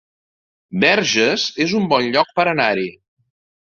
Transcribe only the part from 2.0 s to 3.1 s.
lloc per anar-hi